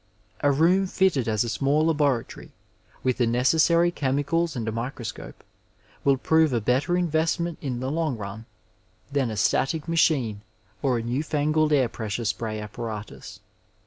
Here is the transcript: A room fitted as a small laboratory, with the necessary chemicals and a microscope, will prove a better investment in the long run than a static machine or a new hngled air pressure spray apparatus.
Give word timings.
A 0.39 0.51
room 0.51 0.87
fitted 0.87 1.27
as 1.27 1.43
a 1.43 1.47
small 1.47 1.85
laboratory, 1.85 2.51
with 3.03 3.17
the 3.19 3.27
necessary 3.27 3.91
chemicals 3.91 4.55
and 4.55 4.67
a 4.67 4.71
microscope, 4.71 5.43
will 6.03 6.17
prove 6.17 6.51
a 6.53 6.59
better 6.59 6.97
investment 6.97 7.59
in 7.61 7.81
the 7.81 7.91
long 7.91 8.17
run 8.17 8.47
than 9.11 9.29
a 9.29 9.37
static 9.37 9.87
machine 9.87 10.41
or 10.81 10.97
a 10.97 11.03
new 11.03 11.23
hngled 11.23 11.71
air 11.71 11.87
pressure 11.87 12.25
spray 12.25 12.59
apparatus. 12.59 13.41